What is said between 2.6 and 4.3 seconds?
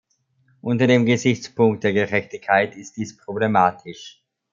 ist dies problematisch.